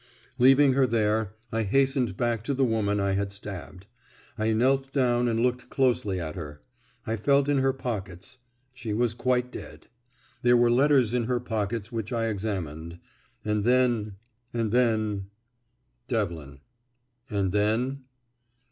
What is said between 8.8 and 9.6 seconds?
was quite